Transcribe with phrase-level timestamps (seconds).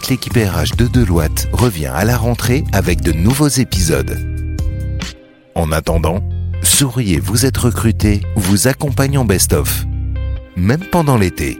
[0.00, 4.18] toute l'équipe RH de Deloitte revient à la rentrée avec de nouveaux épisodes.
[5.54, 6.20] En attendant,
[6.62, 9.84] souriez, vous êtes recruté, vous accompagne en best-of.
[10.56, 11.58] Même pendant l'été.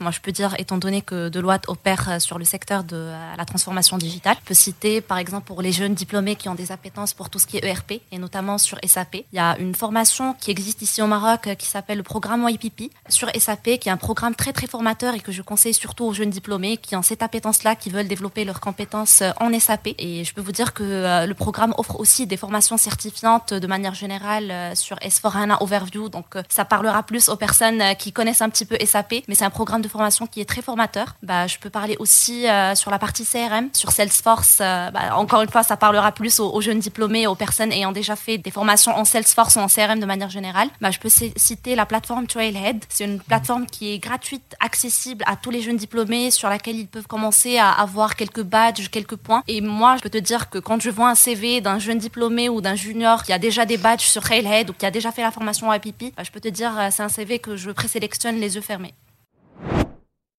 [0.00, 3.34] Moi, je peux dire, étant donné que Deloitte opère euh, sur le secteur de euh,
[3.36, 6.72] la transformation digitale, je peux citer, par exemple, pour les jeunes diplômés qui ont des
[6.72, 9.16] appétences pour tout ce qui est ERP, et notamment sur SAP.
[9.16, 12.48] Il y a une formation qui existe ici au Maroc euh, qui s'appelle le programme
[12.48, 16.06] YPP sur SAP, qui est un programme très, très formateur et que je conseille surtout
[16.06, 19.88] aux jeunes diplômés qui ont cette appétence-là, qui veulent développer leurs compétences en SAP.
[19.98, 23.94] Et je peux vous dire que le programme offre aussi des formations certifiantes de manière
[23.94, 26.08] générale sur S4HANA Overview.
[26.08, 29.50] Donc, ça parlera plus aux personnes qui connaissent un petit peu SAP, mais c'est un
[29.50, 31.16] programme de formation qui est très formateur.
[31.22, 34.58] Bah, je peux parler aussi euh, sur la partie CRM, sur Salesforce.
[34.60, 38.16] Euh, bah, encore une fois, ça parlera plus aux, jeunes diplômés, aux personnes ayant déjà
[38.16, 40.68] fait des formations en Salesforce ou en CRM de manière générale.
[40.80, 42.84] Bah, je peux citer la plateforme Trailhead.
[42.88, 46.88] C'est une plateforme qui est gratuite, accessible à tous les jeunes diplômés, sur laquelle ils
[46.88, 49.42] peuvent commencer à avoir quelques badges, quelques points.
[49.48, 52.48] Et moi, je peux te dire que quand je vois un CV d'un jeune diplômé
[52.48, 55.22] ou d'un junior qui a déjà des badges sur Trailhead ou qui a déjà fait
[55.22, 58.36] la formation IPP, bah, je peux te dire euh, c'est un CV que je présélectionne
[58.36, 58.94] les yeux fermés.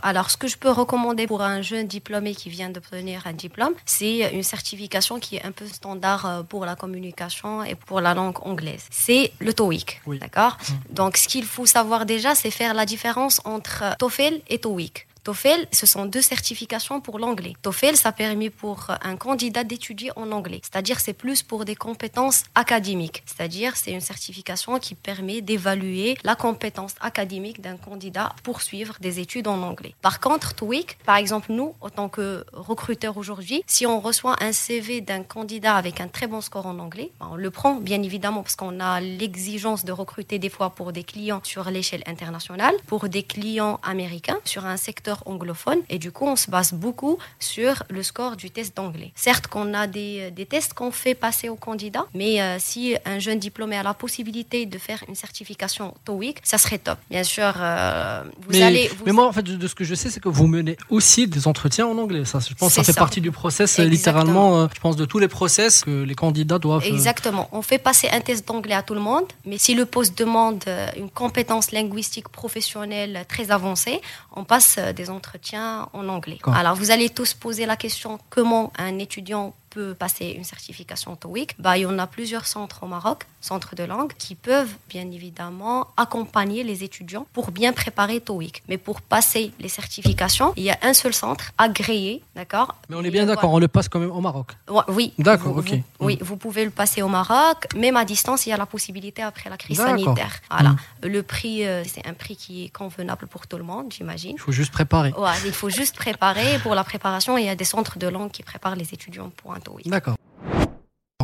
[0.04, 3.74] Alors, ce que je peux recommander pour un jeune diplômé qui vient d'obtenir un diplôme,
[3.86, 8.14] c'est une certification qui est un peu standard euh, pour la communication et pour la
[8.14, 8.86] langue anglaise.
[8.90, 10.58] C'est le TOEIC, d'accord?
[10.58, 10.94] Mmh.
[10.94, 15.08] Donc, ce qu'il faut savoir déjà, c'est faire la différence entre TOEFL et TOEIC.
[15.24, 17.54] TOEFL, ce sont deux certifications pour l'anglais.
[17.62, 20.62] TOEFL, ça permet pour un candidat d'étudier en anglais.
[20.64, 23.22] C'est-à-dire, c'est plus pour des compétences académiques.
[23.28, 29.20] C'est-à-dire, c'est une certification qui permet d'évaluer la compétence académique d'un candidat pour suivre des
[29.20, 29.94] études en anglais.
[30.02, 34.54] Par contre, TOEIC, par exemple, nous, en tant que recruteurs aujourd'hui, si on reçoit un
[34.54, 38.02] CV d'un candidat avec un très bon score en anglais, ben, on le prend, bien
[38.02, 42.74] évidemment, parce qu'on a l'exigence de recruter des fois pour des clients sur l'échelle internationale,
[42.88, 47.18] pour des clients américains, sur un secteur anglophone et du coup on se base beaucoup
[47.40, 49.12] sur le score du test d'anglais.
[49.16, 53.20] Certes qu'on a des, des tests qu'on fait passer aux candidats, mais euh, si un
[53.20, 56.98] jeune diplômé a la possibilité de faire une certification TOEIC, ça serait top.
[57.10, 58.92] Bien sûr, euh, vous mais, allez...
[59.06, 61.48] Mais moi en fait de ce que je sais c'est que vous menez aussi des
[61.48, 62.26] entretiens en anglais.
[62.26, 65.28] Ça, je pense ça fait partie du process littéralement, euh, je pense de tous les
[65.28, 66.86] process que les candidats doivent...
[66.86, 67.50] Exactement.
[67.52, 70.64] On fait passer un test d'anglais à tout le monde, mais si le poste demande
[70.98, 74.02] une compétence linguistique professionnelle très avancée,
[74.36, 76.40] on passe des entretiens en anglais.
[76.46, 81.56] Alors, vous allez tous poser la question comment un étudiant peut passer une certification TOEIC,
[81.58, 85.10] bah, il y en a plusieurs centres au Maroc, centres de langue, qui peuvent bien
[85.12, 88.64] évidemment accompagner les étudiants pour bien préparer TOEIC.
[88.68, 92.76] Mais pour passer les certifications, il y a un seul centre agréé, d'accord?
[92.90, 94.52] Mais on est bien d'accord, on le passe quand même au Maroc.
[94.90, 95.14] oui.
[95.18, 95.74] D'accord, ok.
[96.00, 99.22] oui, vous pouvez le passer au Maroc, même à distance, il y a la possibilité
[99.22, 100.42] après la crise sanitaire.
[100.50, 100.72] Voilà.
[100.72, 100.78] Mm.
[101.04, 104.34] Le prix, euh, c'est un prix qui est convenable pour tout le monde, j'imagine.
[104.34, 105.14] Il faut juste préparer.
[105.18, 106.60] Ouais, il faut juste préparer.
[106.60, 109.54] Pour la préparation, il y a des centres de langue qui préparent les étudiants pour
[109.54, 110.16] un D'accord.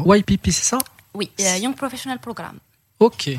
[0.06, 0.78] YPP, c'est ça?
[1.14, 2.59] Oui, euh, Young Professional Programme.
[3.00, 3.30] Ok,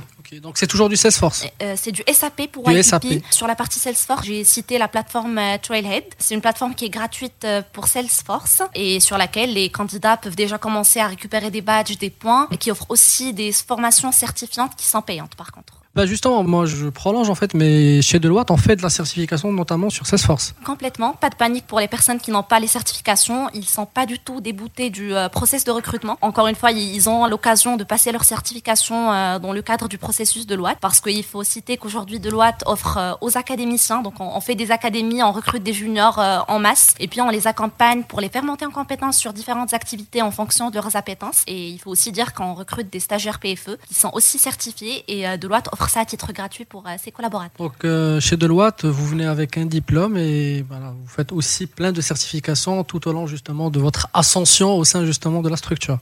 [0.41, 1.45] donc c'est toujours du Salesforce.
[1.63, 3.25] Euh, c'est du SAP pour YPP.
[3.31, 6.05] Sur la partie Salesforce, j'ai cité la plateforme euh, Trailhead.
[6.17, 10.59] C'est une plateforme qui est gratuite pour Salesforce et sur laquelle les candidats peuvent déjà
[10.59, 14.87] commencer à récupérer des badges, des points, et qui offre aussi des formations certifiantes qui
[14.87, 15.78] sont payantes par contre.
[15.99, 19.51] Bah justement, moi je prolonge en fait, mais chez Deloitte, on fait de la certification
[19.51, 20.55] notamment sur Salesforce.
[20.65, 23.49] Complètement, pas de panique pour les personnes qui n'ont pas les certifications.
[23.53, 26.17] Ils sont pas du tout déboutés du euh, process de recrutement.
[26.21, 29.99] Encore une fois, ils ont l'occasion de passer leur certification euh, dans le cadre du
[29.99, 34.55] processus Deloitte, parce qu'il faut citer qu'aujourd'hui Deloitte offre euh, aux académiciens, donc on, fait
[34.55, 38.29] des académies, on recrute des juniors en masse, et puis on les accompagne pour les
[38.29, 41.43] faire monter en compétences sur différentes activités en fonction de leurs appétences.
[41.49, 45.37] Et il faut aussi dire qu'on recrute des stagiaires PFE qui sont aussi certifiés, et
[45.39, 47.57] Deloitte offre ça à titre gratuit pour euh, ses collaborateurs.
[47.59, 52.01] Donc euh, chez Deloitte, vous venez avec un diplôme et vous faites aussi plein de
[52.01, 55.99] certifications tout au long justement de votre ascension au sein justement de la structure.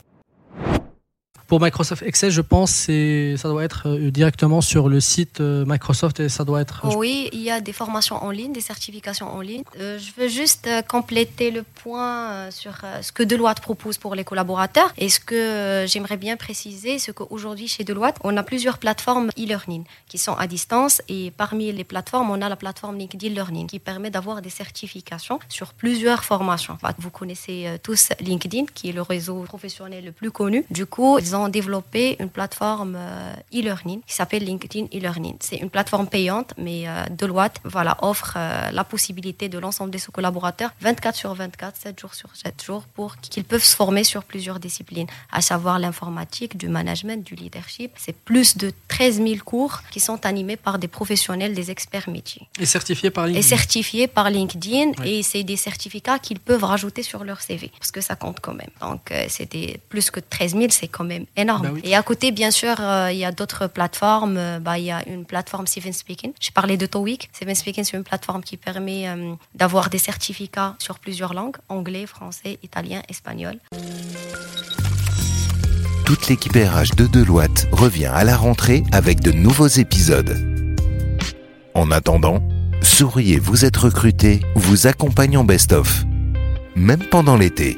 [1.47, 5.63] Pour Microsoft Excel, je pense que ça doit être euh, directement sur le site euh,
[5.65, 6.81] Microsoft et ça doit être.
[6.97, 9.63] Oui, il y a des formations en ligne, des certifications en ligne.
[9.79, 14.91] Euh, je veux juste compléter le point sur ce que Deloitte propose pour les collaborateurs.
[14.97, 19.85] Et ce que j'aimerais bien préciser, c'est qu'aujourd'hui chez Deloitte, on a plusieurs plateformes e-learning
[20.09, 21.01] qui sont à distance.
[21.07, 25.39] Et parmi les plateformes, on a la plateforme LinkedIn Learning qui permet d'avoir des certifications
[25.47, 26.77] sur plusieurs formations.
[26.99, 30.65] Vous connaissez tous LinkedIn, qui est le réseau professionnel le plus connu.
[30.69, 35.37] Du coup, ils ont développé une plateforme euh, e-learning qui s'appelle LinkedIn e-learning.
[35.39, 39.97] C'est une plateforme payante, mais euh, Deloitte voilà, offre euh, la possibilité de l'ensemble de
[39.97, 44.03] ses collaborateurs 24 sur 24, 7 jours sur 7 jours pour qu'ils peuvent se former
[44.03, 47.91] sur plusieurs disciplines, à savoir l'informatique, du management, du leadership.
[47.97, 52.47] C'est plus de 13 000 cours qui sont animés par des professionnels, des experts métiers.
[52.59, 53.39] Et certifiés par LinkedIn.
[53.39, 54.91] Et certifiés par LinkedIn.
[55.05, 58.53] Et c'est des certificats qu'ils peuvent rajouter sur leur CV, parce que ça compte quand
[58.53, 58.71] même.
[58.81, 61.73] Donc, c'était plus que 13 000, c'est quand même énorme.
[61.73, 64.37] Bah et à côté, bien sûr, euh, il y a d'autres plateformes.
[64.37, 66.33] Euh, bah, il y a une plateforme Seven Speaking.
[66.39, 67.29] J'ai parlé de TOEIC.
[67.33, 72.05] Seven Speaking, c'est une plateforme qui permet euh, d'avoir des certificats sur plusieurs langues anglais,
[72.05, 73.57] français, italien, espagnol.
[76.05, 80.37] Toute l'équipe RH de Deloitte revient à la rentrée avec de nouveaux épisodes.
[81.73, 82.41] En attendant,
[82.81, 86.05] souriez, vous êtes recruté, vous accompagnons Best of.
[86.75, 87.77] Même pendant l'été.